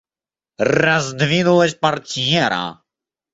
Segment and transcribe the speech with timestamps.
[0.75, 2.65] Раздвинулась портьера.